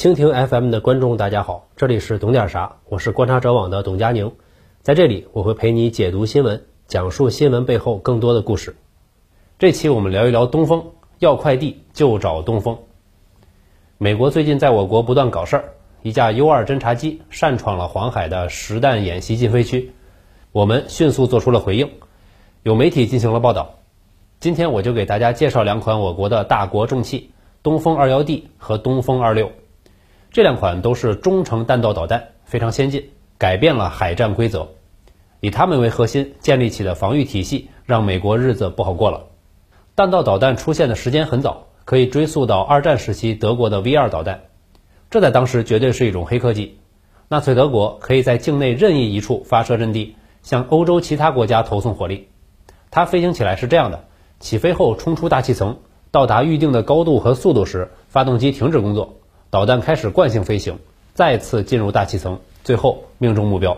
[0.00, 4.32] 蜻蜓 FM 的观众，大家好，这里是懂点啥，我是观察者网的董佳宁，
[4.80, 8.74] 在这里我会陪你解读新闻，讲述新闻背后更多的故事。
[9.58, 12.78] 这期我们聊一聊东风，要快递就找东风。
[13.98, 15.64] 美国最近在我国不断搞事儿，
[16.00, 19.92] 一架 U-2 侦察机擅闯了黄海的实弹演习禁飞区，
[20.50, 21.90] 我们迅速做出了回应，
[22.62, 23.74] 有媒体进行了报道。
[24.40, 27.32] 今天我就给大家介绍两款我国的大国重器——
[27.62, 29.50] 东风 21D 和东风26。
[30.30, 34.68] 这两款都是中程弹道导弹，非常先进，改变了海战规则。
[35.40, 39.26] 以它们为核心建立起的防御体系，让美国日子不好过了。
[39.94, 41.66] 弹道导弹出现的时间很早。
[41.86, 44.42] 可以追溯到二战时期德国的 V2 导弹，
[45.10, 46.78] 这在当时绝对是一种黑科技。
[47.26, 52.28] 纳粹德国可以在境内任意一处发射阵地，向欧洲其他国家投送火力。
[52.92, 54.04] 它飞行起来是这样的：
[54.38, 55.78] 起飞后冲出大气层，
[56.12, 59.19] 到达预定的高度和速度时，发动机停止工作，
[59.50, 60.78] 导弹开始惯性飞行，
[61.12, 63.76] 再次进入大气层，最后命中目标。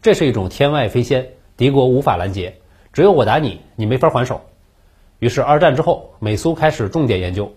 [0.00, 2.58] 这是一种天外飞仙，敌国无法拦截，
[2.94, 4.40] 只有我打你，你没法还手。
[5.18, 7.52] 于是二战之后，美苏开始重点研究。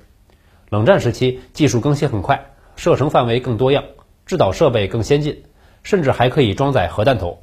[0.69, 3.85] 冷战时期，技术更新很快，射程范围更多样，
[4.25, 5.43] 制导设备更先进，
[5.83, 7.39] 甚至还可以装载核弹头。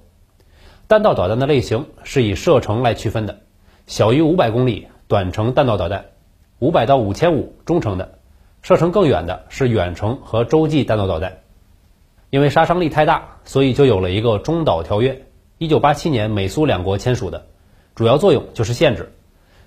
[0.87, 3.41] 弹道导弹的类型是以射程来区分的，
[3.87, 6.05] 小于五百公里短程弹道导弹，
[6.59, 8.19] 五百到五千五中程的，
[8.63, 11.41] 射程更远的是远程和洲际弹道导弹。
[12.31, 15.27] 因为杀伤力太大，所以就有了一个中导条约，
[15.59, 17.47] 一九八七年美苏两国签署的，
[17.95, 19.13] 主要作用就是限制。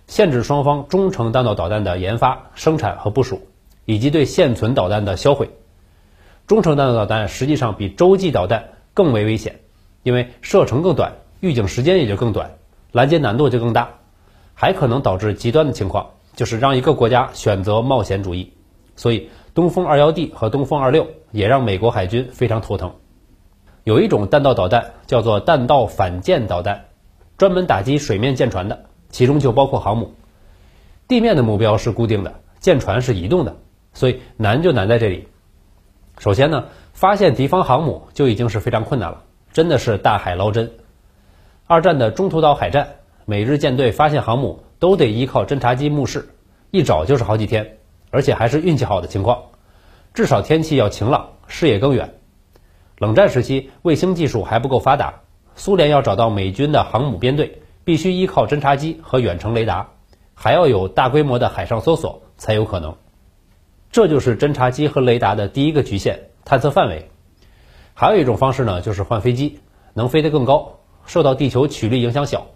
[0.08, 3.48] 限制双方中程弹道导弹的研发、生产和部署，
[3.86, 5.50] 以及对现存导弹的销毁。
[6.48, 9.60] 中程弹道导弹实际上比洲际导弹更为危险，
[10.04, 12.52] 因为射程更短，预警时间也就更短，
[12.92, 13.90] 拦截难度就更大，
[14.54, 18.54] 还可能导致极端的情况，就是让一个国家选择冒险主义。
[18.96, 22.94] 所以，东风 21D 和东风26也让美国海军非常头疼。
[23.84, 26.86] 有一种弹道导弹叫做弹道反舰导弹，
[27.38, 28.86] 专门打击水面舰船的。
[29.10, 30.14] 其中就包括航母，
[31.08, 33.56] 地面的目标是固定的，舰船是移动的，
[33.94, 35.30] 所以难就难在这里。
[36.18, 39.24] 首先呢，发现敌方航母就已经是非常困难了，
[39.54, 40.70] 真的是大海捞针。
[41.66, 42.96] 二战的中途岛海战，
[43.26, 46.28] 美日舰队发现航母都得依靠侦察机目视，
[46.72, 47.78] 一找就是好几天，
[48.16, 49.44] 而且还是运气好的情况，
[50.14, 52.14] 至少天气要晴朗，视野更远。
[52.98, 55.16] 冷战时期，卫星技术还不够发达，
[55.56, 57.62] 苏联要找到美军的航母编队。
[57.84, 59.90] 必须依靠侦察机和远程雷达，
[60.34, 62.96] 还要有大规模的海上搜索才有可能。
[63.92, 67.12] 这就是侦察机和雷达的第一个局限——探测范围。
[67.94, 69.60] 还有一种方式呢，就是换飞机，
[69.94, 72.48] 能飞得更高，受到地球曲率影响小。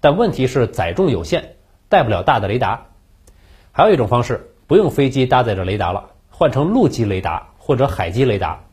[0.00, 1.54] 但问题是载重有限，
[1.88, 2.86] 带不了大的雷达。
[3.70, 8.64] 还有一种方式，不用飞机搭载着雷达了，换成陆基雷达或者海基雷达。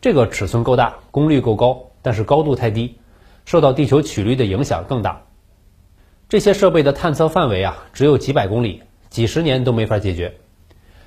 [0.00, 2.96] 这个尺寸够大，功率够高，但是高度太低，
[3.44, 5.22] 受到地球曲率的影响更大。
[6.28, 10.34] 这些设备的探测范围啊，只有几百公里，几十年都没法解决。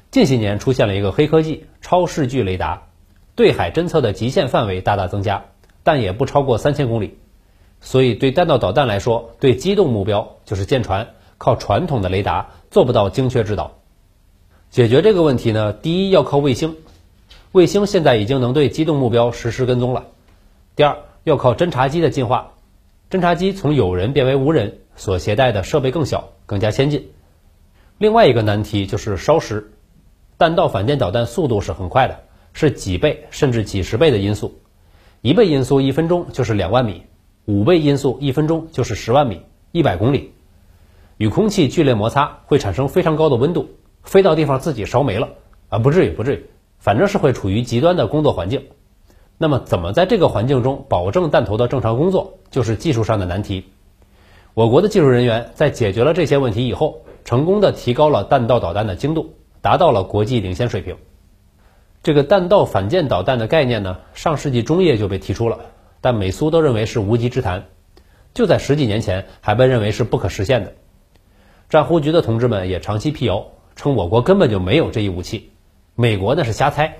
[0.09, 2.83] 近些年出现了一个黑科技——超视距雷达，
[3.35, 5.47] 对海侦测的极限范围大大增加，
[5.83, 7.17] 但也不超过三千公里。
[7.81, 13.73] 所以对弹道导弹来说，对机动目标就是舰船，靠传统的雷达做不到精确制导。
[14.71, 16.75] 解决这个问题呢，第一要靠卫星，
[17.51, 20.07] 卫星现在已经能对机动目标实时跟踪了。
[20.75, 22.53] 第二要靠侦察机的进化，
[23.09, 24.79] 侦察机从有人变为无人。
[24.95, 27.11] 所携带的设备更小，更加先进。
[27.99, 29.63] 另外一个难题就是烧蚀，
[30.37, 32.19] 弹道反舰导弹速度是很快的，
[32.51, 34.59] 是几倍甚至几十倍的音速，
[35.21, 37.03] 一倍音速一分钟就是两万米，
[37.45, 39.41] 五倍音速一分钟就是十万米，
[39.71, 40.33] 一百公里。
[41.15, 43.69] 与空气剧烈摩擦会产生非常高的温度，
[44.03, 45.29] 飞到地方自己烧没了
[45.69, 45.79] 啊？
[45.79, 46.45] 不至于，不至于，
[46.79, 48.67] 反正是会处于极端的工作环境。
[49.37, 53.65] 那么怎么在这个环境中保证弹头的正常工作，就是技术上的难题。
[54.53, 60.97] 我国的技术人员在解决了这些问题以后，成功的提高了弹道导弹的精度，达到了国际领先水平。
[62.01, 65.59] 这个弹道反舰导弹的概念呢，上世纪中叶就被提出了，
[66.01, 67.65] 但美苏都认为是无稽之谈，
[68.33, 70.73] 就在十几年前还被认为是不可实现的。
[71.69, 73.47] 战忽局的同志们也长期辟谣，
[73.79, 75.51] 称我国根本就没有这一武器，
[75.95, 76.97] 美国那是瞎猜。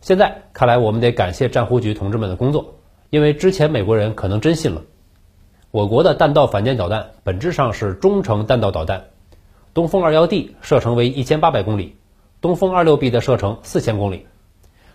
[0.00, 2.76] 现在看来，我们得感谢战忽局同志们的工作，
[3.10, 4.82] 因为之前美国人可能真信了。
[5.72, 9.06] 我国的弹道反舰导弹本质上是中程弹道导弹，
[9.74, 11.96] 东风 21D 射程为一千八百公里，
[12.40, 14.26] 东风 26B 的射程四千公里，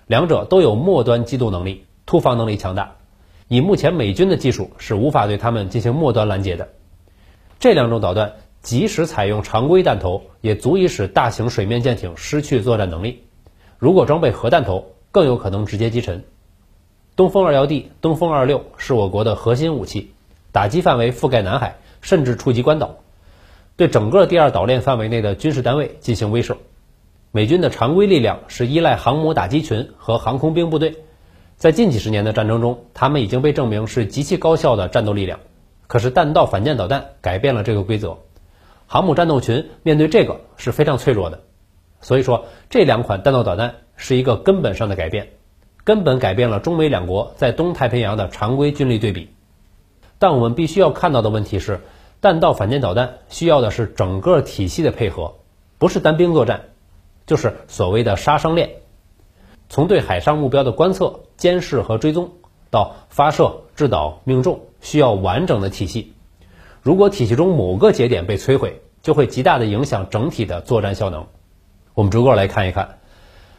[0.08, 2.96] 两者都有末端机动能力，突防能力强大。
[3.50, 6.70] 以目前美军的技术是无法对他们进行末端拦截的。
[7.60, 13.22] 这两种导弹即使采用常规弹头，也足以使大型水面舰艇失去作战能力。
[13.78, 16.24] 如果装备核弹头，更有可能直接击沉。
[17.16, 20.14] 东风二幺 D、东风二六是我国的核心武器，
[20.52, 22.96] 打击范围覆盖南海，甚至触及关岛，
[23.78, 26.58] 对整个第二岛链范围内的军事单位进行威慑。
[27.32, 30.96] 美军的常规力量是依赖航母打击群和航空兵部队，
[31.56, 35.40] 在近几十年的战争中，他们已经被证明是极其高效的战斗力量。
[35.86, 38.18] 可是弹道反舰导弹改变了这个规则，
[38.88, 41.42] 航母战斗群面对这个是非常脆弱的。
[42.02, 45.30] 所以说，这两款弹道导弹是一个根本上的改变，
[45.84, 49.30] 根本改变了中美两国在东太平洋的常规军力对比。
[50.20, 51.82] 但我们必须要看到的问题是，
[52.22, 55.36] 弹道反舰导弹需要的是整个体系的配合，
[55.78, 56.66] 不是单兵作战。
[57.26, 58.70] 就是所谓的杀伤链，
[59.68, 62.34] 从对海上目标的观测、监视和追踪，
[62.70, 66.14] 到发射、制导、命中，需要完整的体系。
[66.86, 71.26] 如果体系中某个节点被摧毁，就会极大的影响整体的作战效能。
[71.96, 73.00] 我们逐个来看一看，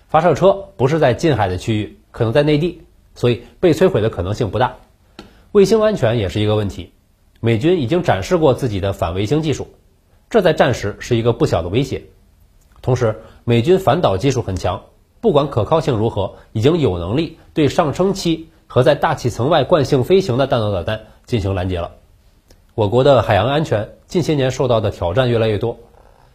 [0.06, 2.82] 发射车不是在近海的区域，可能在内地，
[3.16, 4.76] 所以被摧毁的可能性不大。
[5.50, 6.92] 卫星安全也是一个问题，
[7.40, 9.66] 美军已经展示过自己的反卫星技术，
[10.30, 12.04] 这在战时是一个不小的威胁。
[12.80, 14.84] 同时，美军反导技术很强，
[15.20, 21.90] 不管可靠性如何，已经有能力对上升期和在大气层外惯性飞行的弹道导弹进行拦截了。
[22.76, 25.78] 我国的海洋安全近些年受到的挑战越来越多，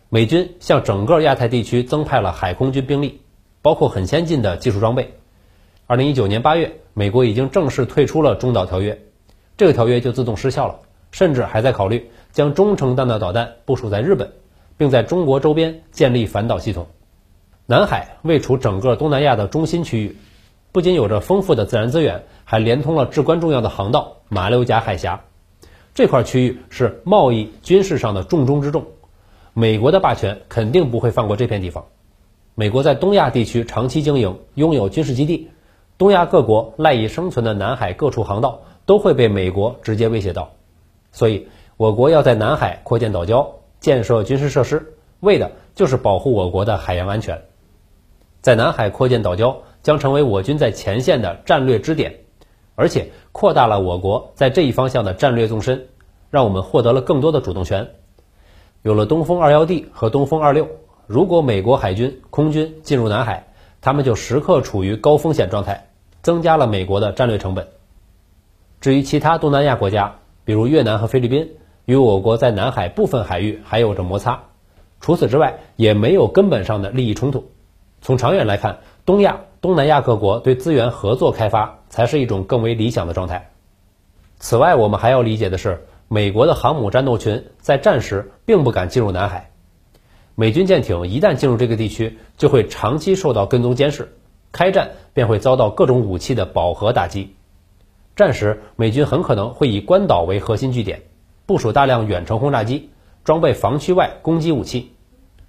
[0.10, 3.22] 美军向整个亚太地区增派了海空军兵力，
[3.62, 5.14] 包括很先进的技术装备。
[5.86, 9.00] 二零一九年八月，美国已经正式退出了中导条约，
[9.56, 10.80] 这个条约就自动失效了，
[11.12, 14.28] 甚至还在考虑将中程弹道导弹部署在日本。
[14.78, 16.88] 并在中国周边建立反导系统。
[17.68, 20.18] 南海位处整个东南亚的中心区域，
[20.72, 25.22] 不仅有着丰富的自然资源，还连通了至关重要的航道马六甲海峡。
[25.94, 28.86] 这块区域是贸易、军事上的重中之重。
[29.54, 31.86] 美国的霸权肯定不会放过这片地方。
[32.56, 35.50] 美国在东亚地区长期经营，拥有军事基地，
[35.98, 40.52] 东亚各国赖以生存的南海各处航道都会被美国直接威胁到。
[41.12, 41.48] 所以，
[41.78, 43.48] 我国要在南海扩建岛礁。
[43.82, 47.42] 建设军事设施，为的就是保护我国的海洋安全。
[48.40, 52.20] 在南海扩建岛礁，将成为我军在前线的战略支点，
[52.82, 55.86] 而且扩大了我国在这一方向的战略纵深，
[56.32, 57.92] 让我们获得了更多的主动权。
[58.82, 60.68] 有了东风二幺 D 和东风二六，
[61.06, 65.90] 如果美国海军、空军进入南海，他们就时刻处于高风险状态，
[66.24, 67.68] 增加了美国的战略成本。
[68.80, 71.52] 至于其他东南亚国家，比如越南和菲律宾。
[71.86, 74.40] 与我国在南海部分海域还有着摩擦，
[75.00, 77.52] 除此之外也没有根本上的利益冲突。
[78.02, 83.52] 从长远来看，东亚、东南亚各国对资源合作开发才是一种更为理想的状态。
[84.40, 89.52] 此外，我们还要理解的是，美国的航母战斗群在战时并不敢进入南海，
[90.36, 94.14] 美军舰艇一旦进入这个地区，就会长期受到跟踪监视，
[94.54, 97.36] 开战便会遭到各种武器的饱和打击。
[98.16, 101.04] 战时，美军很可能会以关岛为核心据点。
[101.46, 102.90] 部署大量远程轰炸机，
[103.26, 104.94] 装备防区外攻击武器，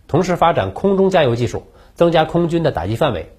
[0.09, 1.63] 同时发展空中加油技术，
[1.95, 3.31] 增加空军的打击范围，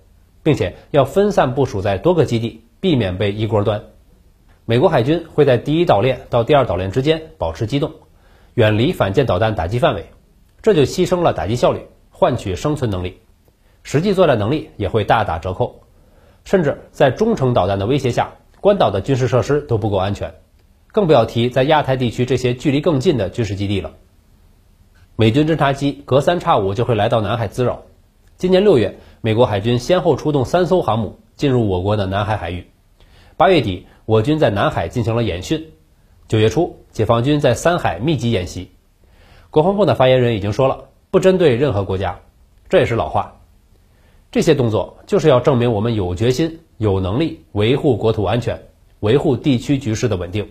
[0.41, 3.81] 并且要分散部署在多个基地，避免被一锅端。
[4.65, 7.94] 美国海军会在第一岛链到第二岛链之间保持机动，
[8.56, 10.07] 远离反舰导弹打击范围，
[10.62, 13.19] 这就牺牲了打击效率，换取生存能力，
[13.83, 15.83] 实际作战能力也会大打折扣，
[16.44, 20.36] 甚至在中程导弹的威胁下，关岛的军事设施都不够安全。
[20.91, 23.93] 更不要提在亚太地区这些距离更近的军事基地了。
[25.15, 27.84] 美军侦察机隔三差五就会来到南海滋扰。
[28.36, 32.67] 今年六月，美国海军先后出动三艘航母进入我国的南海海域。
[33.43, 35.71] 八月底，我军在南海进行了演训。
[36.29, 38.71] 九月初，解放军在三海密集演习。
[39.50, 42.21] 国防部的发言人已经说了，不针对任何国家，
[42.69, 43.41] 这也是老话。
[44.31, 48.63] 这些动作就是要证明我们有决心、有能力维护国土安全，
[49.01, 50.47] 维护地区局势的稳定。